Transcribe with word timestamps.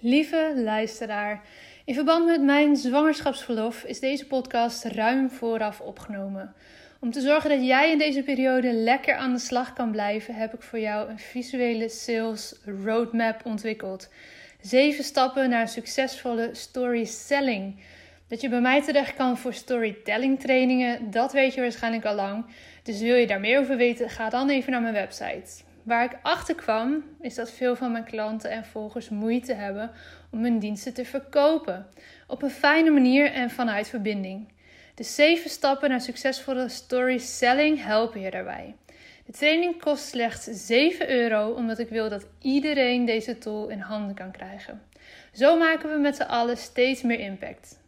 Lieve 0.00 0.52
luisteraar, 0.56 1.42
in 1.84 1.94
verband 1.94 2.26
met 2.26 2.42
mijn 2.42 2.76
zwangerschapsverlof 2.76 3.84
is 3.84 4.00
deze 4.00 4.26
podcast 4.26 4.84
ruim 4.84 5.30
vooraf 5.30 5.80
opgenomen. 5.80 6.54
Om 7.00 7.10
te 7.10 7.20
zorgen 7.20 7.50
dat 7.50 7.66
jij 7.66 7.90
in 7.90 7.98
deze 7.98 8.22
periode 8.22 8.72
lekker 8.72 9.14
aan 9.14 9.32
de 9.32 9.38
slag 9.38 9.72
kan 9.72 9.90
blijven, 9.90 10.34
heb 10.34 10.54
ik 10.54 10.62
voor 10.62 10.78
jou 10.78 11.08
een 11.08 11.18
visuele 11.18 11.88
sales 11.88 12.54
roadmap 12.84 13.40
ontwikkeld. 13.44 14.08
Zeven 14.60 15.04
stappen 15.04 15.48
naar 15.48 15.68
succesvolle 15.68 16.50
story 16.52 17.04
selling. 17.04 17.80
Dat 18.28 18.40
je 18.40 18.48
bij 18.48 18.60
mij 18.60 18.82
terecht 18.82 19.14
kan 19.14 19.38
voor 19.38 19.54
storytelling 19.54 20.40
trainingen, 20.40 21.10
dat 21.10 21.32
weet 21.32 21.54
je 21.54 21.60
waarschijnlijk 21.60 22.04
al 22.04 22.14
lang. 22.14 22.44
Dus 22.82 23.00
wil 23.00 23.14
je 23.14 23.26
daar 23.26 23.40
meer 23.40 23.58
over 23.58 23.76
weten, 23.76 24.10
ga 24.10 24.28
dan 24.28 24.48
even 24.48 24.72
naar 24.72 24.82
mijn 24.82 24.94
website. 24.94 25.66
Waar 25.88 26.04
ik 26.04 26.18
achter 26.22 26.54
kwam, 26.54 27.04
is 27.20 27.34
dat 27.34 27.50
veel 27.50 27.76
van 27.76 27.92
mijn 27.92 28.04
klanten 28.04 28.50
en 28.50 28.64
volgers 28.64 29.08
moeite 29.08 29.54
hebben 29.54 29.90
om 30.30 30.42
hun 30.42 30.58
diensten 30.58 30.94
te 30.94 31.04
verkopen. 31.04 31.86
Op 32.26 32.42
een 32.42 32.50
fijne 32.50 32.90
manier 32.90 33.32
en 33.32 33.50
vanuit 33.50 33.88
verbinding. 33.88 34.48
De 34.94 35.02
zeven 35.02 35.50
stappen 35.50 35.88
naar 35.88 36.00
succesvolle 36.00 36.68
story 36.68 37.18
selling 37.18 37.84
helpen 37.84 38.20
je 38.20 38.30
daarbij. 38.30 38.74
De 39.26 39.32
training 39.32 39.80
kost 39.80 40.04
slechts 40.04 40.44
7 40.44 41.10
euro, 41.10 41.50
omdat 41.50 41.78
ik 41.78 41.88
wil 41.88 42.08
dat 42.08 42.26
iedereen 42.40 43.04
deze 43.04 43.38
tool 43.38 43.68
in 43.68 43.80
handen 43.80 44.14
kan 44.14 44.30
krijgen. 44.30 44.82
Zo 45.32 45.58
maken 45.58 45.90
we 45.90 45.98
met 45.98 46.16
z'n 46.16 46.22
allen 46.22 46.56
steeds 46.56 47.02
meer 47.02 47.20
impact. 47.20 47.78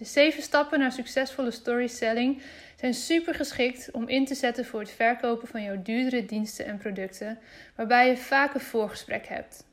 De 0.00 0.06
zeven 0.06 0.42
stappen 0.42 0.78
naar 0.78 0.92
succesvolle 0.92 1.50
story 1.50 1.86
selling 1.86 2.42
zijn 2.76 2.94
super 2.94 3.34
geschikt 3.34 3.90
om 3.90 4.08
in 4.08 4.24
te 4.24 4.34
zetten 4.34 4.64
voor 4.64 4.80
het 4.80 4.90
verkopen 4.90 5.48
van 5.48 5.62
jouw 5.62 5.82
duurdere 5.82 6.24
diensten 6.24 6.66
en 6.66 6.78
producten, 6.78 7.38
waarbij 7.76 8.08
je 8.08 8.16
vaak 8.16 8.54
een 8.54 8.60
voorgesprek 8.60 9.26
hebt. 9.26 9.64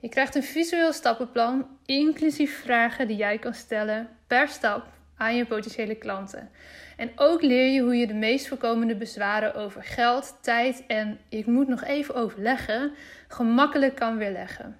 Je 0.00 0.08
krijgt 0.08 0.34
een 0.34 0.42
visueel 0.42 0.92
stappenplan, 0.92 1.68
inclusief 1.86 2.60
vragen 2.60 3.08
die 3.08 3.16
jij 3.16 3.38
kan 3.38 3.54
stellen 3.54 4.08
per 4.26 4.48
stap 4.48 4.86
aan 5.16 5.36
je 5.36 5.46
potentiële 5.46 5.94
klanten. 5.94 6.50
En 6.96 7.10
ook 7.16 7.42
leer 7.42 7.72
je 7.72 7.80
hoe 7.80 7.96
je 7.96 8.06
de 8.06 8.14
meest 8.14 8.48
voorkomende 8.48 8.96
bezwaren 8.96 9.54
over 9.54 9.84
geld, 9.84 10.38
tijd 10.40 10.84
en 10.86 11.18
ik 11.28 11.46
moet 11.46 11.68
nog 11.68 11.84
even 11.84 12.14
overleggen 12.14 12.92
gemakkelijk 13.28 13.94
kan 13.94 14.16
weerleggen. 14.16 14.76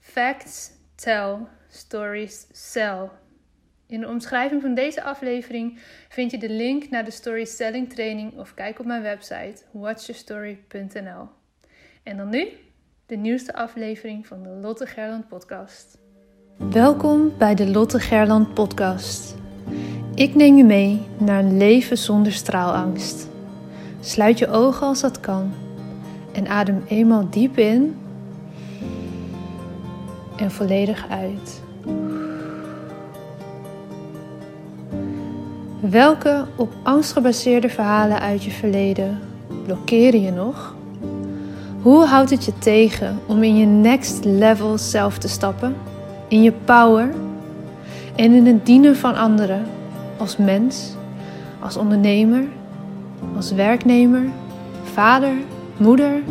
Facts, 0.00 0.70
tell, 0.94 1.36
stories, 1.68 2.46
sell. 2.52 3.08
In 3.88 4.00
de 4.00 4.08
omschrijving 4.08 4.62
van 4.62 4.74
deze 4.74 5.02
aflevering 5.02 5.78
vind 6.08 6.30
je 6.30 6.38
de 6.38 6.50
link 6.50 6.90
naar 6.90 7.04
de 7.04 7.10
Story 7.10 7.44
Selling 7.44 7.92
training 7.92 8.38
of 8.38 8.54
kijk 8.54 8.78
op 8.78 8.86
mijn 8.86 9.02
website 9.02 9.62
watchyourstory.nl. 9.70 11.28
En 12.02 12.16
dan 12.16 12.28
nu 12.28 12.48
de 13.06 13.16
nieuwste 13.16 13.54
aflevering 13.54 14.26
van 14.26 14.42
de 14.42 14.48
Lotte 14.48 14.86
Gerland 14.86 15.28
podcast. 15.28 15.98
Welkom 16.56 17.32
bij 17.38 17.54
de 17.54 17.70
Lotte 17.70 18.00
Gerland 18.00 18.54
podcast. 18.54 19.34
Ik 20.14 20.34
neem 20.34 20.56
je 20.56 20.64
mee 20.64 21.06
naar 21.18 21.38
een 21.38 21.56
leven 21.56 21.98
zonder 21.98 22.32
straalangst. 22.32 23.28
Sluit 24.00 24.38
je 24.38 24.48
ogen 24.48 24.86
als 24.86 25.00
dat 25.00 25.20
kan 25.20 25.54
en 26.32 26.46
adem 26.46 26.84
eenmaal 26.88 27.30
diep 27.30 27.58
in 27.58 27.96
en 30.36 30.50
volledig 30.50 31.08
uit. 31.08 31.64
Welke 35.80 36.44
op 36.56 36.72
angst 36.82 37.12
gebaseerde 37.12 37.68
verhalen 37.68 38.20
uit 38.20 38.44
je 38.44 38.50
verleden 38.50 39.18
blokkeren 39.64 40.22
je 40.22 40.30
nog? 40.30 40.74
Hoe 41.82 42.04
houdt 42.04 42.30
het 42.30 42.44
je 42.44 42.58
tegen 42.58 43.18
om 43.26 43.42
in 43.42 43.56
je 43.56 43.66
next 43.66 44.24
level 44.24 44.78
zelf 44.78 45.18
te 45.18 45.28
stappen? 45.28 45.76
In 46.28 46.42
je 46.42 46.52
power 46.52 47.14
en 48.14 48.32
in 48.32 48.46
het 48.46 48.66
dienen 48.66 48.96
van 48.96 49.14
anderen 49.14 49.66
als 50.16 50.36
mens, 50.36 50.94
als 51.60 51.76
ondernemer, 51.76 52.44
als 53.36 53.52
werknemer, 53.52 54.22
vader, 54.92 55.34
moeder, 55.76 56.22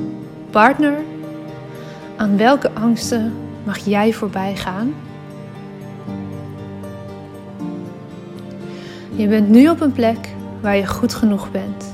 partner? 0.50 0.98
Aan 2.16 2.38
welke 2.38 2.72
angsten 2.72 3.34
mag 3.64 3.78
jij 3.78 4.14
voorbij 4.14 4.56
gaan? 4.56 4.94
Je 9.16 9.28
bent 9.28 9.50
nu 9.50 9.70
op 9.70 9.82
een 9.82 9.92
plek 9.92 10.30
waar 10.62 10.76
je 10.76 10.88
goed 10.88 11.14
genoeg 11.14 11.52
bent. 11.52 11.94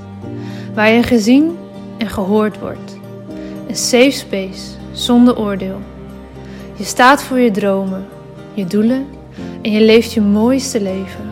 Waar 0.74 0.90
je 0.90 1.04
gezien 1.04 1.58
en 1.98 2.08
gehoord 2.08 2.60
wordt. 2.60 2.98
Een 3.68 3.76
safe 3.76 4.12
space 4.12 4.72
zonder 4.92 5.38
oordeel. 5.38 5.80
Je 6.76 6.84
staat 6.84 7.24
voor 7.24 7.40
je 7.40 7.52
dromen, 7.52 8.06
je 8.54 8.66
doelen 8.66 9.06
en 9.62 9.72
je 9.72 9.82
leeft 9.82 10.14
je 10.14 10.22
mooiste 10.22 10.82
leven. 10.82 11.30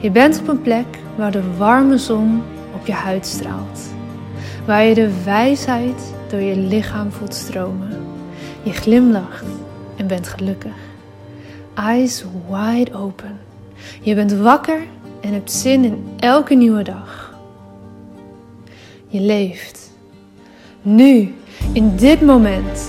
Je 0.00 0.10
bent 0.10 0.40
op 0.40 0.48
een 0.48 0.62
plek 0.62 0.86
waar 1.16 1.30
de 1.30 1.56
warme 1.56 1.98
zon 1.98 2.42
op 2.74 2.86
je 2.86 2.92
huid 2.92 3.26
straalt. 3.26 3.80
Waar 4.66 4.84
je 4.84 4.94
de 4.94 5.22
wijsheid 5.24 6.14
door 6.28 6.40
je 6.40 6.56
lichaam 6.56 7.12
voelt 7.12 7.34
stromen. 7.34 8.06
Je 8.62 8.72
glimlacht 8.72 9.46
en 9.96 10.06
bent 10.06 10.28
gelukkig. 10.28 10.76
Eyes 11.74 12.24
wide 12.48 12.94
open. 12.94 13.38
Je 14.00 14.14
bent 14.14 14.32
wakker 14.32 14.80
en 15.20 15.32
hebt 15.32 15.52
zin 15.52 15.84
in 15.84 16.06
elke 16.18 16.54
nieuwe 16.54 16.82
dag. 16.82 17.34
Je 19.08 19.20
leeft. 19.20 19.90
Nu, 20.82 21.34
in 21.72 21.96
dit 21.96 22.20
moment. 22.20 22.88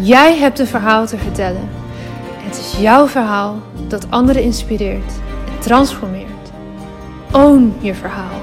Jij 0.00 0.36
hebt 0.36 0.58
een 0.58 0.66
verhaal 0.66 1.06
te 1.06 1.18
vertellen. 1.18 1.68
Het 2.36 2.58
is 2.58 2.80
jouw 2.80 3.06
verhaal 3.06 3.56
dat 3.88 4.10
anderen 4.10 4.42
inspireert 4.42 5.12
en 5.46 5.58
transformeert. 5.58 6.26
Own 7.32 7.74
je 7.80 7.94
verhaal 7.94 8.40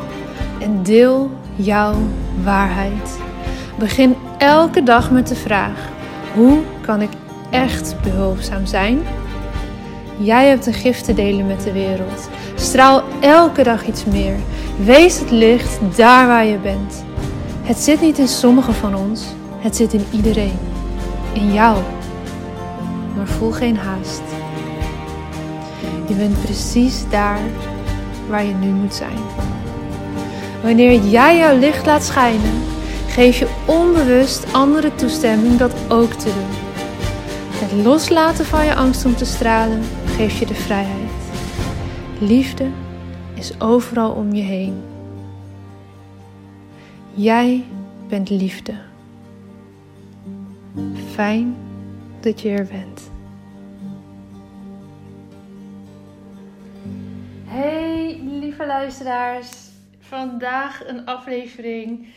en 0.59 0.84
deel 0.84 1.31
jouw 1.56 1.96
waarheid. 2.44 3.19
Begin 3.79 4.16
elke 4.38 4.84
dag 4.84 5.12
met 5.12 5.28
de 5.28 5.35
vraag: 5.35 5.90
hoe 6.34 6.59
kan 6.81 7.02
ik 7.02 7.12
echt 7.50 7.96
behulpzaam 8.03 8.66
zijn? 8.66 9.00
Jij 10.17 10.47
hebt 10.47 10.65
een 10.65 10.73
gift 10.73 11.05
te 11.05 11.13
delen 11.13 11.47
met 11.47 11.63
de 11.63 11.71
wereld. 11.71 12.29
Straal 12.55 13.03
elke 13.19 13.63
dag 13.63 13.87
iets 13.87 14.05
meer. 14.05 14.35
Wees 14.83 15.19
het 15.19 15.31
licht 15.31 15.79
daar 15.95 16.27
waar 16.27 16.45
je 16.45 16.57
bent. 16.57 17.03
Het 17.61 17.77
zit 17.77 18.01
niet 18.01 18.17
in 18.17 18.27
sommigen 18.27 18.73
van 18.73 18.95
ons, 18.95 19.23
het 19.57 19.75
zit 19.75 19.93
in 19.93 20.05
iedereen. 20.11 20.57
In 21.33 21.53
jou. 21.53 21.77
Maar 23.15 23.27
voel 23.27 23.51
geen 23.51 23.77
haast. 23.77 24.21
Je 26.07 26.13
bent 26.13 26.41
precies 26.41 27.09
daar 27.09 27.39
waar 28.29 28.45
je 28.45 28.53
nu 28.53 28.67
moet 28.67 28.93
zijn. 28.93 29.17
Wanneer 30.63 31.01
jij 31.01 31.37
jouw 31.37 31.57
licht 31.57 31.85
laat 31.85 32.03
schijnen, 32.03 32.63
geef 33.07 33.39
je 33.39 33.47
onbewust 33.65 34.53
andere 34.53 34.95
toestemming 34.95 35.57
dat 35.57 35.73
ook 35.87 36.13
te 36.13 36.25
doen. 36.25 36.63
Het 37.49 37.85
loslaten 37.85 38.45
van 38.45 38.65
je 38.65 38.75
angst 38.75 39.05
om 39.05 39.15
te 39.15 39.25
stralen 39.25 39.81
geeft 40.15 40.37
je 40.37 40.45
de 40.45 40.55
vrijheid. 40.55 41.11
Liefde 42.19 42.69
is 43.33 43.61
overal 43.61 44.11
om 44.11 44.33
je 44.33 44.41
heen. 44.41 44.83
Jij 47.13 47.63
bent 48.07 48.29
liefde. 48.29 48.73
Fijn 51.11 51.55
dat 52.19 52.41
je 52.41 52.49
er 52.49 52.65
bent. 52.65 53.11
Hey 57.45 58.19
lieve 58.23 58.65
luisteraars, 58.65 59.69
vandaag 59.99 60.87
een 60.87 61.05
aflevering 61.05 62.07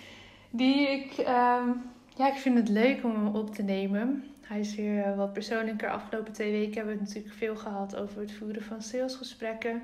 die 0.50 0.88
ik, 0.88 1.18
um, 1.18 1.82
ja, 2.18 2.28
ik 2.28 2.38
vind 2.38 2.56
het 2.56 2.68
leuk 2.68 3.04
om 3.04 3.14
hem 3.14 3.36
op 3.36 3.54
te 3.54 3.62
nemen. 3.62 4.24
Hij 4.40 4.60
is 4.60 4.74
weer 4.74 5.02
eh, 5.02 5.16
wat 5.16 5.32
persoonlijker. 5.32 5.90
Afgelopen 5.90 6.32
twee 6.32 6.52
weken 6.52 6.74
hebben 6.74 6.92
we 6.92 6.98
het 6.98 7.08
natuurlijk 7.08 7.34
veel 7.34 7.56
gehad 7.56 7.96
over 7.96 8.20
het 8.20 8.32
voeren 8.32 8.62
van 8.62 8.82
salesgesprekken. 8.82 9.82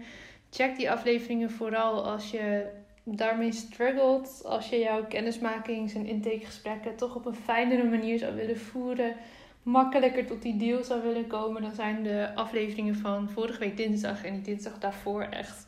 Check 0.51 0.77
die 0.77 0.91
afleveringen 0.91 1.51
vooral 1.51 2.05
als 2.07 2.31
je 2.31 2.67
daarmee 3.05 3.53
struggelt. 3.53 4.43
Als 4.45 4.69
je 4.69 4.79
jouw 4.79 5.07
kennismakings- 5.07 5.95
en 5.95 6.07
intakegesprekken 6.07 6.97
toch 6.97 7.15
op 7.15 7.27
een 7.27 7.35
fijnere 7.35 7.85
manier 7.85 8.19
zou 8.19 8.35
willen 8.35 8.59
voeren. 8.59 9.17
Makkelijker 9.63 10.27
tot 10.27 10.43
die 10.43 10.57
deal 10.57 10.85
zou 10.85 11.03
willen 11.03 11.27
komen. 11.27 11.63
Dan 11.63 11.75
zijn 11.75 12.03
de 12.03 12.35
afleveringen 12.35 12.97
van 12.97 13.31
vorige 13.31 13.59
week 13.59 13.77
dinsdag 13.77 14.25
en 14.25 14.33
die 14.33 14.43
dinsdag 14.43 14.79
daarvoor 14.79 15.23
echt 15.23 15.67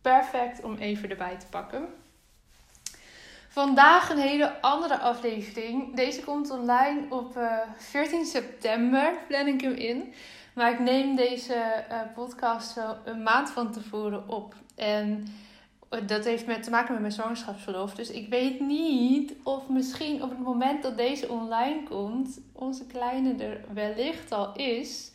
perfect 0.00 0.62
om 0.62 0.76
even 0.76 1.10
erbij 1.10 1.38
te 1.38 1.46
pakken. 1.50 1.88
Vandaag 3.52 4.10
een 4.10 4.18
hele 4.18 4.60
andere 4.60 4.98
aflevering. 4.98 5.96
Deze 5.96 6.22
komt 6.24 6.50
online 6.50 7.00
op 7.08 7.36
uh, 7.36 7.44
eh, 7.44 7.58
14 7.76 8.24
september, 8.24 9.14
plan 9.28 9.46
ik 9.46 9.60
hem 9.60 9.72
in. 9.72 10.14
Maar 10.54 10.72
ik 10.72 10.78
neem 10.78 11.16
deze 11.16 11.84
uh, 11.90 12.00
podcast 12.14 12.72
zo 12.72 12.96
een 13.04 13.22
maand 13.22 13.50
van 13.50 13.72
tevoren 13.72 14.28
op. 14.28 14.54
En 14.76 15.26
dat 16.06 16.24
heeft 16.24 16.46
met, 16.46 16.62
te 16.62 16.70
maken 16.70 16.92
met 16.92 17.00
mijn 17.00 17.12
zwangerschapsverlof. 17.12 17.94
Dus 17.94 18.10
ik 18.10 18.28
weet 18.28 18.60
niet 18.60 19.34
of 19.42 19.68
misschien 19.68 20.22
op 20.22 20.30
het 20.30 20.38
moment 20.38 20.82
dat 20.82 20.96
deze 20.96 21.28
online 21.28 21.82
komt, 21.82 22.40
onze 22.52 22.86
kleine 22.86 23.44
er 23.44 23.60
wellicht 23.72 24.32
al 24.32 24.52
is. 24.54 25.10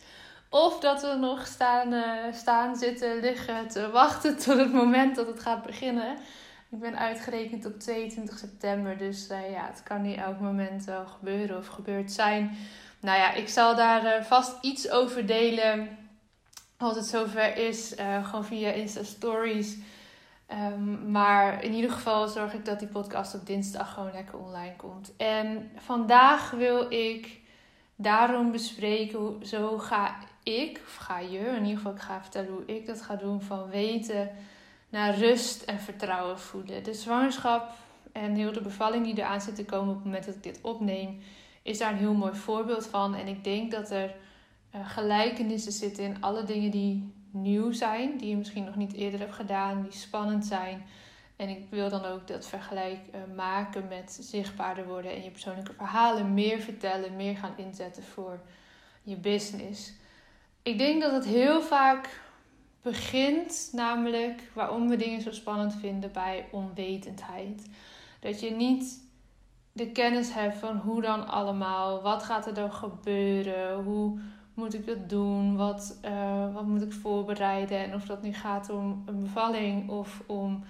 Of 0.49 0.79
dat 0.79 1.01
we 1.01 1.15
nog 1.19 1.47
staan, 1.47 1.93
staan, 2.33 2.75
zitten, 2.75 3.19
liggen 3.19 3.67
te 3.67 3.89
wachten 3.89 4.37
tot 4.37 4.57
het 4.57 4.73
moment 4.73 5.15
dat 5.15 5.27
het 5.27 5.39
gaat 5.39 5.63
beginnen. 5.63 6.17
Ik 6.69 6.79
ben 6.79 6.97
uitgerekend 6.97 7.65
op 7.65 7.79
22 7.79 8.37
september, 8.37 8.97
dus 8.97 9.29
uh, 9.31 9.51
ja, 9.51 9.67
het 9.67 9.83
kan 9.83 10.01
niet 10.01 10.17
elk 10.17 10.39
moment 10.39 10.85
wel 10.85 11.05
gebeuren 11.05 11.57
of 11.57 11.67
gebeurd 11.67 12.11
zijn. 12.11 12.57
Nou 12.99 13.17
ja, 13.17 13.33
ik 13.33 13.47
zal 13.47 13.75
daar 13.75 14.03
uh, 14.03 14.23
vast 14.23 14.63
iets 14.63 14.89
over 14.89 15.25
delen 15.25 15.97
als 16.77 16.95
het 16.95 17.05
zover 17.05 17.57
is, 17.57 17.95
gewoon 18.23 18.45
via 18.45 18.69
Insta 18.69 19.03
Stories. 19.03 19.77
Um, 20.51 21.11
maar 21.11 21.63
in 21.63 21.73
ieder 21.73 21.91
geval 21.91 22.27
zorg 22.27 22.53
ik 22.53 22.65
dat 22.65 22.79
die 22.79 22.87
podcast 22.87 23.35
op 23.35 23.45
dinsdag 23.45 23.93
gewoon 23.93 24.11
lekker 24.11 24.37
online 24.37 24.75
komt. 24.75 25.13
En 25.17 25.71
vandaag 25.75 26.51
wil 26.51 26.91
ik 26.91 27.39
daarom 27.95 28.51
bespreken, 28.51 29.45
zo 29.45 29.77
ga 29.77 30.15
ik, 30.43 30.81
of 30.85 30.95
ga 30.95 31.19
je, 31.19 31.39
in 31.39 31.61
ieder 31.61 31.77
geval 31.77 31.93
ik 31.93 32.01
ga 32.01 32.21
vertellen 32.21 32.51
hoe 32.51 32.65
ik 32.65 32.85
dat 32.85 33.01
ga 33.01 33.15
doen, 33.15 33.41
van 33.41 33.69
weten 33.69 34.29
naar 34.89 35.17
rust 35.17 35.63
en 35.63 35.79
vertrouwen 35.79 36.39
voelen. 36.39 36.83
De 36.83 36.93
zwangerschap 36.93 37.71
en 38.11 38.35
heel 38.35 38.51
de 38.51 38.61
bevalling 38.61 39.05
die 39.05 39.17
eraan 39.17 39.41
zit 39.41 39.55
te 39.55 39.65
komen 39.65 39.89
op 39.89 39.95
het 39.95 40.03
moment 40.03 40.25
dat 40.25 40.35
ik 40.35 40.43
dit 40.43 40.59
opneem, 40.61 41.21
is 41.61 41.77
daar 41.77 41.91
een 41.91 41.97
heel 41.97 42.13
mooi 42.13 42.35
voorbeeld 42.35 42.87
van. 42.87 43.15
En 43.15 43.27
ik 43.27 43.43
denk 43.43 43.71
dat 43.71 43.91
er 43.91 44.15
uh, 44.75 44.89
gelijkenissen 44.89 45.71
zitten 45.71 46.03
in 46.03 46.21
alle 46.21 46.43
dingen 46.43 46.71
die 46.71 47.13
nieuw 47.31 47.71
zijn, 47.71 48.17
die 48.17 48.29
je 48.29 48.37
misschien 48.37 48.63
nog 48.63 48.75
niet 48.75 48.93
eerder 48.93 49.19
hebt 49.19 49.35
gedaan, 49.35 49.83
die 49.83 49.99
spannend 49.99 50.45
zijn. 50.45 50.85
En 51.35 51.49
ik 51.49 51.65
wil 51.69 51.89
dan 51.89 52.05
ook 52.05 52.27
dat 52.27 52.47
vergelijk 52.47 52.99
uh, 53.15 53.35
maken 53.35 53.87
met 53.87 54.17
zichtbaarder 54.21 54.85
worden 54.85 55.11
en 55.11 55.23
je 55.23 55.29
persoonlijke 55.29 55.73
verhalen 55.73 56.33
meer 56.33 56.59
vertellen, 56.59 57.15
meer 57.15 57.37
gaan 57.37 57.53
inzetten 57.57 58.03
voor 58.03 58.39
je 59.03 59.15
business. 59.15 59.93
Ik 60.63 60.77
denk 60.77 61.01
dat 61.01 61.11
het 61.11 61.25
heel 61.25 61.61
vaak 61.61 62.19
begint, 62.81 63.69
namelijk 63.71 64.51
waarom 64.53 64.89
we 64.89 64.95
dingen 64.95 65.21
zo 65.21 65.31
spannend 65.31 65.75
vinden 65.75 66.11
bij 66.11 66.45
onwetendheid. 66.51 67.69
Dat 68.19 68.39
je 68.39 68.51
niet 68.51 69.05
de 69.71 69.91
kennis 69.91 70.33
hebt 70.33 70.57
van 70.57 70.77
hoe 70.77 71.01
dan 71.01 71.27
allemaal, 71.27 72.01
wat 72.01 72.23
gaat 72.23 72.45
er 72.45 72.53
dan 72.53 72.73
gebeuren, 72.73 73.83
hoe 73.83 74.19
moet 74.53 74.73
ik 74.73 74.85
dat 74.85 75.09
doen, 75.09 75.55
wat, 75.55 75.99
uh, 76.05 76.53
wat 76.53 76.65
moet 76.65 76.81
ik 76.81 76.93
voorbereiden 76.93 77.77
en 77.77 77.93
of 77.93 78.05
dat 78.05 78.21
nu 78.21 78.33
gaat 78.33 78.69
om 78.69 79.03
een 79.05 79.21
bevalling 79.21 79.89
of 79.89 80.23
om 80.25 80.63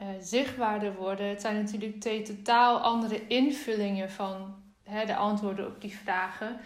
uh, 0.00 0.06
zichtbaarder 0.20 0.94
worden. 0.94 1.28
Het 1.28 1.40
zijn 1.40 1.56
natuurlijk 1.56 2.00
twee 2.00 2.22
totaal 2.22 2.78
andere 2.78 3.26
invullingen 3.26 4.10
van 4.10 4.54
hè, 4.84 5.06
de 5.06 5.16
antwoorden 5.16 5.66
op 5.66 5.80
die 5.80 5.96
vragen. 5.96 6.56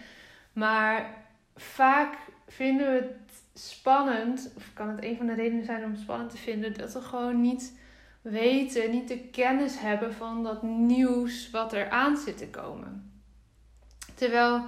Maar 0.53 1.24
vaak 1.55 2.17
vinden 2.47 2.91
we 2.91 2.97
het 2.97 3.61
spannend, 3.61 4.51
of 4.55 4.73
kan 4.73 4.89
het 4.89 5.03
een 5.03 5.17
van 5.17 5.25
de 5.25 5.33
redenen 5.33 5.65
zijn 5.65 5.83
om 5.83 5.91
het 5.91 5.99
spannend 5.99 6.29
te 6.29 6.37
vinden, 6.37 6.73
dat 6.73 6.93
we 6.93 7.01
gewoon 7.01 7.41
niet 7.41 7.73
weten, 8.21 8.91
niet 8.91 9.07
de 9.07 9.19
kennis 9.19 9.79
hebben 9.79 10.13
van 10.13 10.43
dat 10.43 10.63
nieuws 10.63 11.49
wat 11.51 11.73
er 11.73 11.89
aan 11.89 12.17
zit 12.17 12.37
te 12.37 12.47
komen. 12.47 13.11
Terwijl 14.15 14.65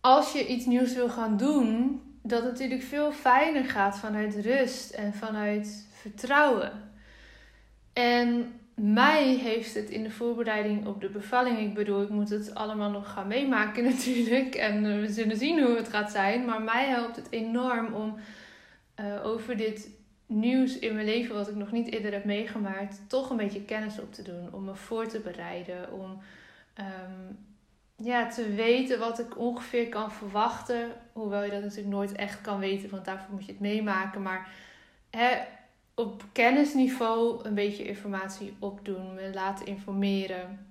als 0.00 0.32
je 0.32 0.46
iets 0.46 0.66
nieuws 0.66 0.94
wil 0.94 1.08
gaan 1.08 1.36
doen, 1.36 2.02
dat 2.22 2.42
het 2.42 2.52
natuurlijk 2.52 2.82
veel 2.82 3.12
fijner 3.12 3.64
gaat 3.64 3.98
vanuit 3.98 4.34
rust 4.34 4.90
en 4.90 5.14
vanuit 5.14 5.86
vertrouwen. 5.90 6.72
En 7.92 8.52
mij 8.78 9.34
heeft 9.34 9.74
het 9.74 9.90
in 9.90 10.02
de 10.02 10.10
voorbereiding 10.10 10.86
op 10.86 11.00
de 11.00 11.08
bevalling, 11.08 11.58
ik 11.58 11.74
bedoel, 11.74 12.02
ik 12.02 12.08
moet 12.08 12.28
het 12.28 12.54
allemaal 12.54 12.90
nog 12.90 13.12
gaan 13.12 13.26
meemaken 13.26 13.84
natuurlijk. 13.92 14.54
En 14.54 14.86
eh, 14.86 15.00
we 15.00 15.08
zullen 15.12 15.36
zien 15.36 15.62
hoe 15.62 15.76
het 15.76 15.88
gaat 15.88 16.10
zijn. 16.10 16.44
Maar 16.44 16.62
mij 16.62 16.88
helpt 16.88 17.16
het 17.16 17.26
enorm 17.30 17.94
om 17.94 18.18
uh, 19.00 19.26
over 19.26 19.56
dit 19.56 19.90
nieuws 20.26 20.78
in 20.78 20.94
mijn 20.94 21.06
leven, 21.06 21.34
wat 21.34 21.48
ik 21.48 21.54
nog 21.54 21.72
niet 21.72 21.92
eerder 21.92 22.12
heb 22.12 22.24
meegemaakt, 22.24 23.00
toch 23.06 23.30
een 23.30 23.36
beetje 23.36 23.64
kennis 23.64 24.00
op 24.00 24.12
te 24.12 24.22
doen. 24.22 24.48
Om 24.52 24.64
me 24.64 24.74
voor 24.74 25.06
te 25.06 25.20
bereiden. 25.20 25.92
Om 25.92 26.22
um, 26.78 27.38
ja, 27.96 28.28
te 28.28 28.54
weten 28.54 28.98
wat 28.98 29.18
ik 29.18 29.38
ongeveer 29.38 29.88
kan 29.88 30.12
verwachten. 30.12 30.90
Hoewel 31.12 31.42
je 31.44 31.50
dat 31.50 31.62
natuurlijk 31.62 31.88
nooit 31.88 32.12
echt 32.12 32.40
kan 32.40 32.58
weten, 32.58 32.90
want 32.90 33.04
daarvoor 33.04 33.34
moet 33.34 33.44
je 33.44 33.52
het 33.52 33.60
meemaken. 33.60 34.22
Maar 34.22 34.48
hè, 35.10 35.36
op 35.98 36.24
kennisniveau 36.32 37.44
een 37.44 37.54
beetje 37.54 37.84
informatie 37.84 38.56
opdoen, 38.58 39.14
me 39.14 39.30
laten 39.34 39.66
informeren. 39.66 40.66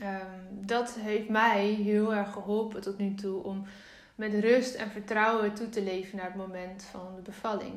Um, 0.00 0.66
dat 0.66 0.94
heeft 0.98 1.28
mij 1.28 1.64
heel 1.64 2.14
erg 2.14 2.32
geholpen 2.32 2.80
tot 2.80 2.98
nu 2.98 3.14
toe 3.14 3.42
om 3.42 3.66
met 4.14 4.34
rust 4.34 4.74
en 4.74 4.90
vertrouwen 4.90 5.54
toe 5.54 5.68
te 5.68 5.82
leven 5.82 6.16
naar 6.16 6.26
het 6.26 6.34
moment 6.34 6.88
van 6.90 7.12
de 7.16 7.22
bevalling. 7.22 7.72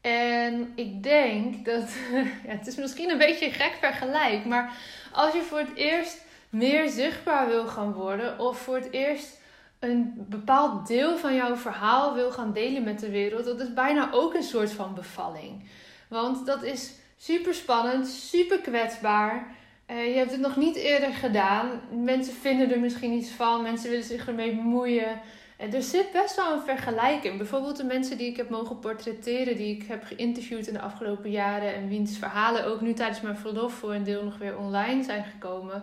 En 0.00 0.72
ik 0.74 1.02
denk 1.02 1.64
dat, 1.64 1.88
ja, 2.46 2.52
het 2.52 2.66
is 2.66 2.76
misschien 2.76 3.10
een 3.10 3.18
beetje 3.18 3.46
een 3.46 3.52
gek 3.52 3.76
vergelijk, 3.80 4.44
maar 4.44 4.76
als 5.12 5.32
je 5.32 5.42
voor 5.42 5.58
het 5.58 5.74
eerst 5.74 6.24
meer 6.48 6.88
zichtbaar 6.88 7.48
wil 7.48 7.66
gaan 7.66 7.92
worden 7.92 8.38
of 8.38 8.58
voor 8.58 8.76
het 8.76 8.92
eerst 8.92 9.40
een 9.78 10.26
bepaald 10.28 10.86
deel 10.86 11.18
van 11.18 11.34
jouw 11.34 11.56
verhaal 11.56 12.14
wil 12.14 12.32
gaan 12.32 12.52
delen 12.52 12.84
met 12.84 13.00
de 13.00 13.10
wereld, 13.10 13.44
dat 13.44 13.60
is 13.60 13.74
bijna 13.74 14.08
ook 14.12 14.34
een 14.34 14.42
soort 14.42 14.72
van 14.72 14.94
bevalling. 14.94 15.68
Want 16.08 16.46
dat 16.46 16.62
is 16.62 16.92
super 17.16 17.54
spannend, 17.54 18.08
super 18.08 18.60
kwetsbaar. 18.60 19.54
Uh, 19.90 20.06
je 20.06 20.18
hebt 20.18 20.30
het 20.30 20.40
nog 20.40 20.56
niet 20.56 20.76
eerder 20.76 21.12
gedaan. 21.12 21.80
Mensen 22.04 22.34
vinden 22.34 22.72
er 22.72 22.80
misschien 22.80 23.12
iets 23.12 23.30
van, 23.30 23.62
mensen 23.62 23.90
willen 23.90 24.04
zich 24.04 24.26
ermee 24.26 24.54
bemoeien. 24.54 25.20
En 25.56 25.74
er 25.74 25.82
zit 25.82 26.12
best 26.12 26.36
wel 26.36 26.52
een 26.52 26.62
vergelijking. 26.62 27.36
Bijvoorbeeld 27.36 27.76
de 27.76 27.84
mensen 27.84 28.18
die 28.18 28.30
ik 28.30 28.36
heb 28.36 28.48
mogen 28.48 28.78
portretteren, 28.78 29.56
die 29.56 29.76
ik 29.76 29.88
heb 29.88 30.04
geïnterviewd 30.04 30.66
in 30.66 30.72
de 30.72 30.80
afgelopen 30.80 31.30
jaren 31.30 31.74
en 31.74 31.88
wiens 31.88 32.18
verhalen 32.18 32.66
ook 32.66 32.80
nu 32.80 32.92
tijdens 32.92 33.20
mijn 33.20 33.36
verlof 33.36 33.72
voor 33.72 33.94
een 33.94 34.04
deel 34.04 34.24
nog 34.24 34.38
weer 34.38 34.58
online 34.58 35.02
zijn 35.02 35.24
gekomen. 35.24 35.82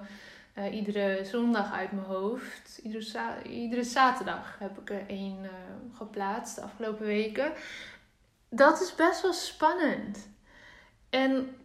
Uh, 0.57 0.75
iedere 0.75 1.19
zondag 1.23 1.73
uit 1.73 1.91
mijn 1.91 2.05
hoofd. 2.05 2.79
Iedere, 2.83 3.03
iedere 3.49 3.83
zaterdag 3.83 4.55
heb 4.59 4.79
ik 4.79 4.89
er 4.89 5.03
één 5.07 5.37
uh, 5.41 5.49
geplaatst 5.97 6.55
de 6.55 6.61
afgelopen 6.61 7.05
weken. 7.05 7.51
Dat 8.55 8.81
is 8.81 8.95
best 8.95 9.21
wel 9.21 9.33
spannend. 9.33 10.29
En 11.09 11.55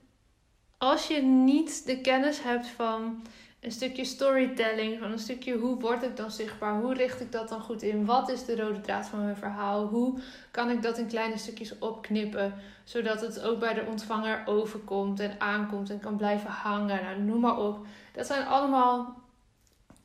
als 0.78 1.06
je 1.06 1.22
niet 1.22 1.86
de 1.86 2.00
kennis 2.00 2.42
hebt 2.42 2.66
van 2.66 3.22
een 3.60 3.72
stukje 3.72 4.04
storytelling, 4.04 4.98
van 4.98 5.12
een 5.12 5.18
stukje 5.18 5.56
hoe 5.56 5.80
word 5.80 6.02
ik 6.02 6.16
dan 6.16 6.30
zichtbaar, 6.30 6.80
hoe 6.80 6.94
richt 6.94 7.20
ik 7.20 7.32
dat 7.32 7.48
dan 7.48 7.60
goed 7.60 7.82
in, 7.82 8.04
wat 8.04 8.28
is 8.28 8.44
de 8.44 8.56
rode 8.56 8.80
draad 8.80 9.06
van 9.06 9.24
mijn 9.24 9.36
verhaal, 9.36 9.86
hoe 9.86 10.18
kan 10.50 10.70
ik 10.70 10.82
dat 10.82 10.98
in 10.98 11.06
kleine 11.06 11.38
stukjes 11.38 11.78
opknippen, 11.78 12.54
zodat 12.84 13.20
het 13.20 13.42
ook 13.42 13.58
bij 13.58 13.74
de 13.74 13.86
ontvanger 13.88 14.42
overkomt 14.46 15.20
en 15.20 15.34
aankomt 15.38 15.90
en 15.90 16.00
kan 16.00 16.16
blijven 16.16 16.50
hangen, 16.50 17.02
nou, 17.02 17.20
noem 17.20 17.40
maar 17.40 17.58
op. 17.58 17.86
Dat 18.12 18.26
zijn 18.26 18.46
allemaal 18.46 19.16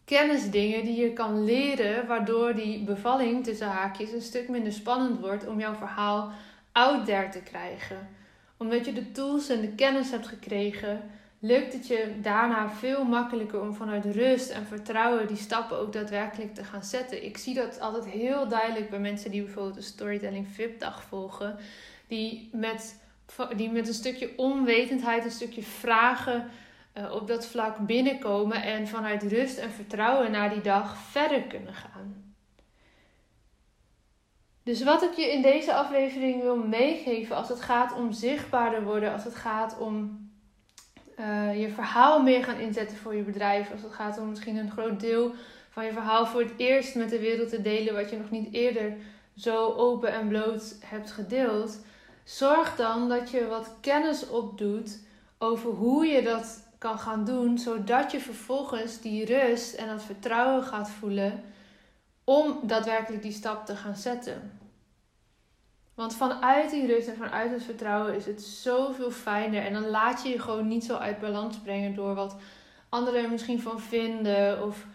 kennisdingen 0.05 0.83
die 0.83 1.01
je 1.01 1.13
kan 1.13 1.43
leren, 1.43 2.07
waardoor 2.07 2.55
die 2.55 2.83
bevalling 2.83 3.43
tussen 3.43 3.67
haakjes 3.67 4.11
een 4.11 4.21
stuk 4.21 4.49
minder 4.49 4.71
spannend 4.73 5.19
wordt 5.19 5.47
om 5.47 5.59
jouw 5.59 5.73
verhaal 5.73 6.31
out 6.73 7.05
there 7.05 7.29
te 7.29 7.41
krijgen. 7.41 8.09
Omdat 8.57 8.85
je 8.85 8.93
de 8.93 9.11
tools 9.11 9.49
en 9.49 9.61
de 9.61 9.75
kennis 9.75 10.11
hebt 10.11 10.27
gekregen 10.27 11.01
lukt 11.45 11.73
het 11.73 11.87
je 11.87 12.15
daarna 12.21 12.69
veel 12.69 13.03
makkelijker 13.03 13.61
om 13.61 13.73
vanuit 13.73 14.05
rust 14.05 14.49
en 14.49 14.65
vertrouwen 14.65 15.27
die 15.27 15.37
stappen 15.37 15.77
ook 15.77 15.93
daadwerkelijk 15.93 16.53
te 16.53 16.63
gaan 16.63 16.83
zetten. 16.83 17.25
Ik 17.25 17.37
zie 17.37 17.53
dat 17.53 17.79
altijd 17.79 18.05
heel 18.05 18.47
duidelijk 18.47 18.89
bij 18.89 18.99
mensen 18.99 19.31
die 19.31 19.43
bijvoorbeeld 19.43 19.75
een 19.75 19.83
storytelling 19.83 20.47
VIP-dag 20.47 21.03
volgen, 21.03 21.57
die 22.07 22.49
met, 22.51 23.03
die 23.55 23.71
met 23.71 23.87
een 23.87 23.93
stukje 23.93 24.33
onwetendheid, 24.37 25.25
een 25.25 25.31
stukje 25.31 25.63
vragen 25.63 26.49
uh, 26.97 27.11
op 27.11 27.27
dat 27.27 27.45
vlak 27.45 27.77
binnenkomen 27.77 28.63
en 28.63 28.87
vanuit 28.87 29.23
rust 29.23 29.57
en 29.57 29.71
vertrouwen 29.71 30.31
naar 30.31 30.49
die 30.49 30.61
dag 30.61 30.97
verder 30.97 31.41
kunnen 31.41 31.73
gaan. 31.73 32.22
Dus 34.63 34.83
wat 34.83 35.01
ik 35.01 35.13
je 35.13 35.31
in 35.31 35.41
deze 35.41 35.73
aflevering 35.73 36.41
wil 36.41 36.57
meegeven 36.57 37.35
als 37.35 37.49
het 37.49 37.61
gaat 37.61 37.95
om 37.95 38.11
zichtbaarder 38.11 38.83
worden, 38.83 39.13
als 39.13 39.23
het 39.23 39.35
gaat 39.35 39.77
om 39.79 40.21
uh, 41.19 41.61
je 41.61 41.69
verhaal 41.69 42.21
meer 42.21 42.43
gaan 42.43 42.59
inzetten 42.59 42.97
voor 42.97 43.15
je 43.15 43.23
bedrijf. 43.23 43.71
Als 43.71 43.81
het 43.81 43.93
gaat 43.93 44.17
om 44.17 44.29
misschien 44.29 44.57
een 44.57 44.71
groot 44.71 44.99
deel 44.99 45.33
van 45.69 45.85
je 45.85 45.91
verhaal 45.91 46.25
voor 46.25 46.41
het 46.41 46.53
eerst 46.57 46.95
met 46.95 47.09
de 47.09 47.19
wereld 47.19 47.49
te 47.49 47.61
delen, 47.61 47.93
wat 47.93 48.09
je 48.09 48.17
nog 48.17 48.29
niet 48.29 48.53
eerder 48.53 48.93
zo 49.37 49.73
open 49.73 50.11
en 50.11 50.27
bloot 50.27 50.75
hebt 50.85 51.11
gedeeld. 51.11 51.79
Zorg 52.23 52.75
dan 52.75 53.09
dat 53.09 53.31
je 53.31 53.47
wat 53.47 53.75
kennis 53.81 54.29
opdoet 54.29 54.99
over 55.37 55.69
hoe 55.69 56.05
je 56.05 56.21
dat 56.21 56.67
kan 56.77 56.99
gaan 56.99 57.25
doen, 57.25 57.57
zodat 57.57 58.11
je 58.11 58.19
vervolgens 58.19 59.01
die 59.01 59.25
rust 59.25 59.73
en 59.73 59.87
dat 59.87 60.03
vertrouwen 60.03 60.63
gaat 60.63 60.89
voelen 60.89 61.43
om 62.23 62.59
daadwerkelijk 62.63 63.21
die 63.21 63.31
stap 63.31 63.65
te 63.65 63.75
gaan 63.75 63.95
zetten. 63.95 64.61
Want 65.93 66.15
vanuit 66.15 66.69
die 66.69 66.87
rust 66.87 67.07
en 67.07 67.15
vanuit 67.15 67.51
het 67.51 67.63
vertrouwen 67.63 68.15
is 68.15 68.25
het 68.25 68.41
zoveel 68.41 69.11
fijner. 69.11 69.65
En 69.65 69.73
dan 69.73 69.89
laat 69.89 70.23
je 70.23 70.29
je 70.29 70.39
gewoon 70.39 70.67
niet 70.67 70.85
zo 70.85 70.95
uit 70.95 71.19
balans 71.19 71.57
brengen 71.57 71.95
door 71.95 72.15
wat 72.15 72.35
anderen 72.89 73.23
er 73.23 73.29
misschien 73.29 73.61
van 73.61 73.79
vinden. 73.79 74.63
Of 74.63 74.85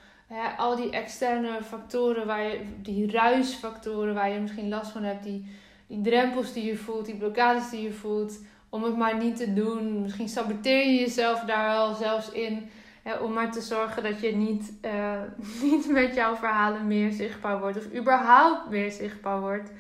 al 0.56 0.76
die 0.76 0.90
externe 0.90 1.62
factoren, 1.62 2.26
waar 2.26 2.42
je, 2.42 2.61
die 2.82 3.11
ruisfactoren 3.11 4.14
waar 4.14 4.30
je 4.30 4.40
misschien 4.40 4.68
last 4.68 4.90
van 4.90 5.02
hebt. 5.02 5.23
Die, 5.23 5.47
die 5.87 6.00
drempels 6.00 6.52
die 6.52 6.64
je 6.64 6.76
voelt, 6.76 7.06
die 7.06 7.16
blokkades 7.16 7.70
die 7.70 7.82
je 7.82 7.92
voelt. 7.92 8.38
Om 8.68 8.82
het 8.82 8.97
maar 8.97 9.16
niet 9.16 9.37
te 9.37 9.52
doen. 9.52 10.02
Misschien 10.02 10.28
saboteer 10.28 10.87
je 10.87 11.00
jezelf 11.00 11.40
daar 11.40 11.68
wel 11.68 11.94
zelfs 11.94 12.30
in. 12.30 12.70
Om 13.16 13.32
maar 13.32 13.52
te 13.52 13.60
zorgen 13.60 14.02
dat 14.02 14.20
je 14.20 14.36
niet, 14.36 14.72
uh, 14.82 15.22
niet 15.70 15.88
met 15.90 16.14
jouw 16.14 16.36
verhalen 16.36 16.86
meer 16.86 17.12
zichtbaar 17.12 17.60
wordt. 17.60 17.76
Of 17.76 17.94
überhaupt 17.94 18.70
meer 18.70 18.90
zichtbaar 18.90 19.40
wordt. 19.40 19.70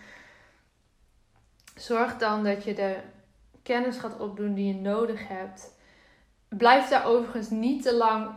Zorg 1.74 2.16
dan 2.16 2.44
dat 2.44 2.64
je 2.64 2.74
de 2.74 2.96
kennis 3.62 3.98
gaat 3.98 4.18
opdoen 4.18 4.54
die 4.54 4.66
je 4.66 4.80
nodig 4.80 5.28
hebt. 5.28 5.76
Blijf 6.48 6.88
daar 6.88 7.04
overigens 7.04 7.50
niet 7.50 7.82
te 7.82 7.94
lang, 7.94 8.30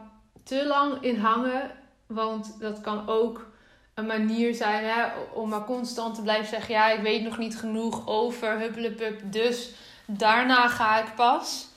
te 0.44 0.68
lang 0.68 1.02
in 1.02 1.18
hangen. 1.18 1.72
Want 2.08 2.60
dat 2.60 2.82
kan 2.82 3.08
ook 3.08 3.50
een 3.94 4.06
manier 4.06 4.56
zijn 4.56 4.84
hè, 4.84 5.06
om 5.34 5.50
maar 5.50 5.66
constant 5.66 6.16
te 6.16 6.22
blijven 6.22 6.48
zeggen: 6.48 6.74
Ja, 6.74 6.90
ik 6.90 7.02
weet 7.02 7.24
nog 7.24 7.38
niet 7.38 7.58
genoeg 7.58 8.08
over 8.08 8.60
huppelepup. 8.60 9.22
Dus 9.24 9.76
daarna 10.06 10.68
ga 10.68 11.00
ik 11.00 11.16
pas. 11.16 11.71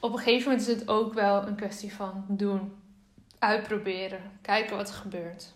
Op 0.00 0.12
een 0.12 0.18
gegeven 0.18 0.50
moment 0.50 0.68
is 0.68 0.74
het 0.74 0.88
ook 0.88 1.14
wel 1.14 1.46
een 1.46 1.56
kwestie 1.56 1.94
van 1.94 2.24
doen, 2.28 2.72
uitproberen, 3.38 4.20
kijken 4.42 4.76
wat 4.76 4.88
er 4.88 4.94
gebeurt. 4.94 5.52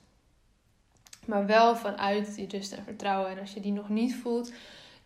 Maar 1.25 1.47
wel 1.47 1.77
vanuit 1.77 2.35
die 2.35 2.49
rust 2.49 2.73
en 2.73 2.85
vertrouwen. 2.85 3.31
En 3.31 3.39
als 3.39 3.53
je 3.53 3.61
die 3.61 3.73
nog 3.73 3.89
niet 3.89 4.15
voelt, 4.15 4.53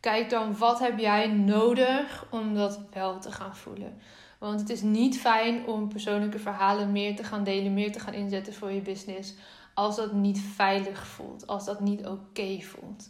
kijk 0.00 0.30
dan 0.30 0.56
wat 0.56 0.78
heb 0.78 0.98
jij 0.98 1.26
nodig 1.26 2.26
om 2.30 2.54
dat 2.54 2.80
wel 2.92 3.20
te 3.20 3.32
gaan 3.32 3.56
voelen. 3.56 3.98
Want 4.38 4.60
het 4.60 4.70
is 4.70 4.82
niet 4.82 5.20
fijn 5.20 5.66
om 5.66 5.88
persoonlijke 5.88 6.38
verhalen 6.38 6.92
meer 6.92 7.16
te 7.16 7.24
gaan 7.24 7.44
delen, 7.44 7.74
meer 7.74 7.92
te 7.92 8.00
gaan 8.00 8.14
inzetten 8.14 8.54
voor 8.54 8.72
je 8.72 8.80
business. 8.80 9.34
Als 9.74 9.96
dat 9.96 10.12
niet 10.12 10.40
veilig 10.40 11.06
voelt, 11.06 11.46
als 11.46 11.64
dat 11.64 11.80
niet 11.80 12.06
oké 12.06 12.60
voelt. 12.60 13.08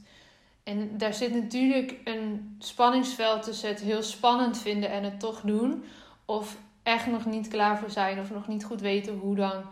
En 0.62 0.98
daar 0.98 1.14
zit 1.14 1.34
natuurlijk 1.34 2.00
een 2.04 2.56
spanningsveld 2.58 3.42
tussen 3.42 3.68
het 3.68 3.80
heel 3.80 4.02
spannend 4.02 4.58
vinden 4.58 4.90
en 4.90 5.04
het 5.04 5.20
toch 5.20 5.40
doen. 5.40 5.84
Of 6.26 6.56
echt 6.82 7.06
nog 7.06 7.26
niet 7.26 7.48
klaar 7.48 7.78
voor 7.78 7.90
zijn 7.90 8.20
of 8.20 8.30
nog 8.30 8.48
niet 8.48 8.64
goed 8.64 8.80
weten 8.80 9.18
hoe 9.18 9.34
dan. 9.34 9.62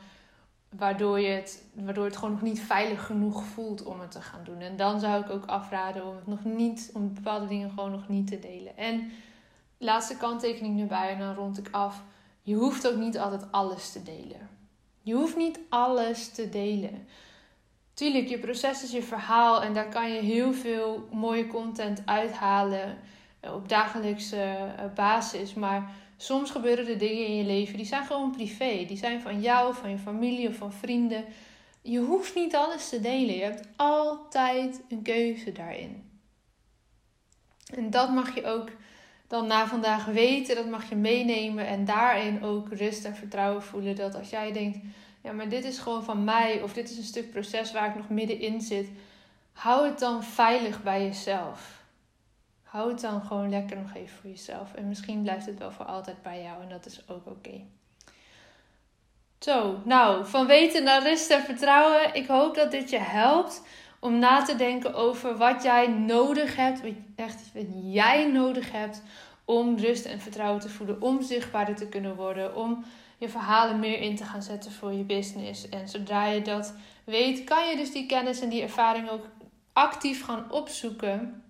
Waardoor, 0.76 1.20
je 1.20 1.28
het, 1.28 1.64
waardoor 1.75 2.04
het 2.04 2.16
gewoon 2.16 2.32
nog 2.32 2.42
niet 2.42 2.61
veilig 2.61 3.06
genoeg 3.06 3.44
voelt 3.44 3.82
om 3.82 4.00
het 4.00 4.11
te 4.11 4.20
gaan 4.20 4.44
doen. 4.44 4.58
En 4.61 4.76
dan 4.76 5.00
zou 5.00 5.25
ik 5.25 5.30
ook 5.30 5.44
afraden 5.44 6.06
om 6.06 6.16
nog 6.25 6.44
niet, 6.44 6.90
om 6.94 7.14
bepaalde 7.14 7.46
dingen 7.46 7.70
gewoon 7.70 7.90
nog 7.90 8.08
niet 8.08 8.26
te 8.26 8.38
delen. 8.38 8.76
En 8.76 9.11
laatste 9.78 10.16
kanttekening 10.16 10.80
erbij 10.80 11.12
en 11.12 11.18
dan 11.18 11.34
rond 11.34 11.58
ik 11.58 11.68
af. 11.70 12.02
Je 12.42 12.54
hoeft 12.54 12.88
ook 12.88 12.96
niet 12.96 13.18
altijd 13.18 13.52
alles 13.52 13.92
te 13.92 14.02
delen. 14.02 14.49
Je 15.02 15.14
hoeft 15.14 15.37
niet 15.37 15.61
alles 15.68 16.28
te 16.28 16.49
delen. 16.49 17.06
Tuurlijk, 17.94 18.28
je 18.28 18.38
proces 18.38 18.82
is 18.82 18.90
je 18.90 19.02
verhaal 19.02 19.62
en 19.62 19.75
daar 19.75 19.88
kan 19.88 20.12
je 20.12 20.20
heel 20.20 20.52
veel 20.52 21.08
mooie 21.12 21.46
content 21.46 22.02
uithalen 22.04 22.99
eh, 23.40 23.54
op 23.54 23.68
dagelijkse 23.68 24.42
eh, 24.42 24.84
basis. 24.94 25.54
Maar 25.54 25.90
soms 26.25 26.50
gebeuren 26.50 26.88
er 26.88 26.99
dingen 26.99 27.26
in 27.26 27.37
je 27.37 27.45
leven 27.45 27.76
die 27.76 27.87
zijn 27.87 28.07
gewoon 28.07 28.31
privé. 28.31 28.85
Die 28.88 28.97
zijn 28.97 29.21
van 29.21 29.40
jou, 29.40 29.75
van 29.75 29.90
je 29.90 29.99
familie 29.99 30.49
of 30.49 30.57
van 30.57 30.73
vrienden. 30.73 31.25
Je 31.83 31.99
hoeft 31.99 32.35
niet 32.35 32.54
alles 32.54 32.88
te 32.88 33.00
delen. 33.00 33.35
Je 33.35 33.43
hebt 33.43 33.69
altijd 33.76 34.81
een 34.88 35.02
keuze 35.02 35.52
daarin. 35.52 36.11
En 37.75 37.90
dat 37.90 38.11
mag 38.11 38.35
je 38.35 38.47
ook 38.47 38.69
dan 39.26 39.47
na 39.47 39.66
vandaag 39.66 40.04
weten. 40.04 40.57
Dat 40.57 40.69
mag 40.69 40.88
je 40.88 40.97
meenemen 40.97 41.66
en 41.66 41.85
daarin 41.85 42.43
ook 42.43 42.73
rust 42.73 43.04
en 43.04 43.16
vertrouwen 43.16 43.62
voelen. 43.62 43.97
Dat 43.97 44.14
als 44.14 44.31
jij 44.31 44.52
denkt, 44.52 44.78
ja, 45.21 45.33
maar 45.33 45.49
dit 45.49 45.64
is 45.64 45.78
gewoon 45.78 46.04
van 46.04 46.25
mij 46.25 46.62
of 46.62 46.73
dit 46.73 46.90
is 46.90 46.97
een 46.97 47.02
stuk 47.02 47.31
proces 47.31 47.73
waar 47.73 47.88
ik 47.88 47.97
nog 47.97 48.09
middenin 48.09 48.61
zit. 48.61 48.88
Hou 49.52 49.87
het 49.87 49.99
dan 49.99 50.23
veilig 50.23 50.83
bij 50.83 51.02
jezelf. 51.02 51.84
Hou 52.75 52.90
het 52.90 53.00
dan 53.00 53.23
gewoon 53.23 53.50
lekker 53.50 53.76
nog 53.76 53.95
even 53.95 54.16
voor 54.16 54.31
jezelf. 54.31 54.75
En 54.75 54.88
misschien 54.88 55.23
blijft 55.23 55.47
het 55.47 55.59
wel 55.59 55.71
voor 55.71 55.85
altijd 55.85 56.23
bij 56.23 56.43
jou 56.43 56.62
en 56.62 56.69
dat 56.69 56.87
is 56.87 57.09
ook 57.09 57.26
oké. 57.26 57.61
Zo, 59.38 59.81
nou, 59.85 60.26
van 60.26 60.47
weten 60.47 60.85
naar 60.85 61.02
rust 61.02 61.31
en 61.31 61.43
vertrouwen. 61.43 62.14
Ik 62.14 62.26
hoop 62.26 62.54
dat 62.54 62.71
dit 62.71 62.90
je 62.90 62.99
helpt 62.99 63.62
om 63.99 64.19
na 64.19 64.43
te 64.43 64.57
denken 64.57 64.95
over 64.95 65.37
wat 65.37 65.62
jij 65.62 65.88
nodig 65.88 66.57
hebt. 66.57 66.81
Echt 67.16 67.52
wat 67.54 67.66
jij 67.83 68.31
nodig 68.31 68.73
hebt 68.73 69.02
om 69.45 69.78
rust 69.78 70.04
en 70.04 70.21
vertrouwen 70.21 70.61
te 70.61 70.69
voelen. 70.69 71.02
Om 71.02 71.23
zichtbaarder 71.23 71.75
te 71.75 71.88
kunnen 71.88 72.16
worden. 72.16 72.57
Om 72.57 72.85
je 73.19 73.28
verhalen 73.28 73.81
meer 73.81 74.00
in 74.00 74.16
te 74.16 74.25
gaan 74.25 74.43
zetten 74.43 74.73
voor 74.73 74.93
je 74.93 75.04
business. 75.04 75.69
En 75.69 75.88
zodra 75.88 76.26
je 76.26 76.43
dat 76.43 76.75
weet, 77.04 77.45
kan 77.45 77.69
je 77.69 77.76
dus 77.76 77.93
die 77.93 78.07
kennis 78.07 78.40
en 78.40 78.49
die 78.49 78.62
ervaring 78.62 79.11
ook 79.11 79.26
actief 79.73 80.25
gaan 80.25 80.52
opzoeken. 80.52 81.44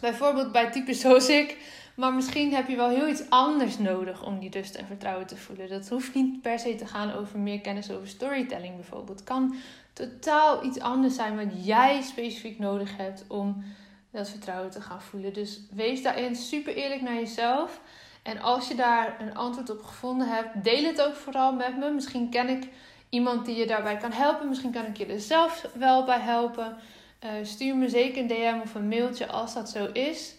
Bijvoorbeeld 0.00 0.52
bij 0.52 0.70
types 0.70 1.00
zoals 1.00 1.28
ik. 1.28 1.56
Maar 1.98 2.12
misschien 2.12 2.54
heb 2.54 2.68
je 2.68 2.76
wel 2.76 2.88
heel 2.88 3.08
iets 3.08 3.30
anders 3.30 3.78
nodig 3.78 4.24
om 4.24 4.38
die 4.38 4.50
rust 4.50 4.74
en 4.74 4.86
vertrouwen 4.86 5.26
te 5.26 5.36
voelen. 5.36 5.68
Dat 5.68 5.88
hoeft 5.88 6.14
niet 6.14 6.42
per 6.42 6.58
se 6.58 6.74
te 6.74 6.86
gaan 6.86 7.12
over 7.12 7.38
meer 7.38 7.60
kennis 7.60 7.90
over 7.90 8.08
storytelling 8.08 8.74
bijvoorbeeld. 8.74 9.18
Het 9.18 9.28
kan 9.28 9.54
totaal 9.92 10.64
iets 10.64 10.80
anders 10.80 11.14
zijn 11.14 11.36
wat 11.36 11.66
jij 11.66 12.02
specifiek 12.02 12.58
nodig 12.58 12.96
hebt 12.96 13.24
om 13.28 13.64
dat 14.10 14.30
vertrouwen 14.30 14.70
te 14.70 14.80
gaan 14.80 15.02
voelen. 15.02 15.32
Dus 15.32 15.60
wees 15.70 16.02
daarin 16.02 16.36
super 16.36 16.74
eerlijk 16.74 17.02
naar 17.02 17.14
jezelf. 17.14 17.80
En 18.22 18.40
als 18.40 18.68
je 18.68 18.74
daar 18.74 19.16
een 19.20 19.36
antwoord 19.36 19.70
op 19.70 19.82
gevonden 19.82 20.28
hebt, 20.28 20.64
deel 20.64 20.84
het 20.84 21.02
ook 21.02 21.14
vooral 21.14 21.52
met 21.52 21.76
me. 21.76 21.90
Misschien 21.90 22.30
ken 22.30 22.48
ik 22.48 22.68
iemand 23.08 23.46
die 23.46 23.56
je 23.56 23.66
daarbij 23.66 23.96
kan 23.96 24.12
helpen. 24.12 24.48
Misschien 24.48 24.72
kan 24.72 24.86
ik 24.86 24.96
je 24.96 25.06
er 25.06 25.20
zelf 25.20 25.66
wel 25.74 26.04
bij 26.04 26.20
helpen. 26.20 26.76
Uh, 27.24 27.30
stuur 27.42 27.76
me 27.76 27.88
zeker 27.88 28.20
een 28.22 28.26
DM 28.26 28.60
of 28.62 28.74
een 28.74 28.88
mailtje 28.88 29.26
als 29.26 29.54
dat 29.54 29.70
zo 29.70 29.86
is. 29.92 30.34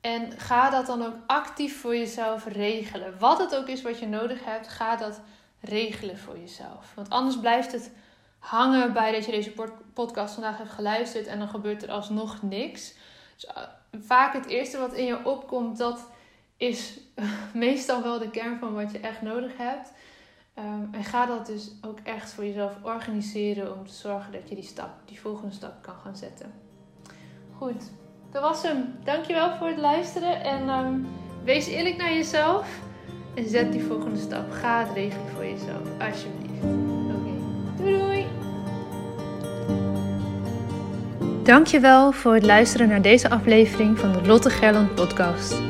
En 0.00 0.38
ga 0.38 0.70
dat 0.70 0.86
dan 0.86 1.04
ook 1.04 1.14
actief 1.26 1.80
voor 1.80 1.96
jezelf 1.96 2.46
regelen. 2.46 3.18
Wat 3.18 3.38
het 3.38 3.56
ook 3.56 3.68
is 3.68 3.82
wat 3.82 3.98
je 3.98 4.06
nodig 4.06 4.44
hebt, 4.44 4.68
ga 4.68 4.96
dat 4.96 5.20
regelen 5.60 6.18
voor 6.18 6.38
jezelf. 6.38 6.92
Want 6.94 7.10
anders 7.10 7.38
blijft 7.38 7.72
het 7.72 7.90
hangen 8.38 8.92
bij 8.92 9.12
dat 9.12 9.24
je 9.24 9.30
deze 9.30 9.52
podcast 9.94 10.34
vandaag 10.34 10.56
hebt 10.58 10.70
geluisterd 10.70 11.26
en 11.26 11.38
dan 11.38 11.48
gebeurt 11.48 11.82
er 11.82 11.90
alsnog 11.90 12.42
niks. 12.42 12.94
Dus 13.34 13.46
eh, 13.46 13.62
vaak 14.00 14.32
het 14.32 14.46
eerste 14.46 14.78
wat 14.78 14.92
in 14.92 15.04
je 15.04 15.24
opkomt, 15.24 15.78
dat 15.78 16.06
is 16.56 16.98
meestal 17.54 18.02
wel 18.02 18.18
de 18.18 18.30
kern 18.30 18.58
van 18.58 18.74
wat 18.74 18.92
je 18.92 19.00
echt 19.00 19.22
nodig 19.22 19.56
hebt. 19.56 19.92
Um, 20.64 20.88
en 20.92 21.04
ga 21.04 21.26
dat 21.26 21.46
dus 21.46 21.72
ook 21.86 21.98
echt 22.02 22.32
voor 22.32 22.44
jezelf 22.44 22.72
organiseren 22.82 23.76
om 23.78 23.86
te 23.86 23.94
zorgen 23.94 24.32
dat 24.32 24.48
je 24.48 24.54
die 24.54 24.64
stap, 24.64 24.90
die 25.04 25.20
volgende 25.20 25.54
stap 25.54 25.82
kan 25.82 25.94
gaan 26.04 26.16
zetten. 26.16 26.52
Goed, 27.56 27.90
dat 28.32 28.42
was 28.42 28.62
hem. 28.62 28.94
Dankjewel 29.04 29.56
voor 29.56 29.66
het 29.66 29.78
luisteren 29.78 30.42
en 30.42 30.68
um, 30.68 31.06
wees 31.44 31.66
eerlijk 31.66 31.96
naar 31.96 32.12
jezelf 32.12 32.80
en 33.34 33.48
zet 33.48 33.72
die 33.72 33.82
volgende 33.82 34.20
stap. 34.20 34.50
Ga 34.50 34.84
het 34.84 34.92
regelen 34.94 35.28
voor 35.34 35.44
jezelf, 35.44 35.88
alsjeblieft. 35.98 36.64
Oké, 36.64 37.32
doei 37.76 37.98
doei! 37.98 38.26
Dankjewel 41.42 42.12
voor 42.12 42.34
het 42.34 42.44
luisteren 42.44 42.88
naar 42.88 43.02
deze 43.02 43.30
aflevering 43.30 43.98
van 43.98 44.12
de 44.12 44.26
Lotte 44.26 44.50
Gerland 44.50 44.94
podcast. 44.94 45.69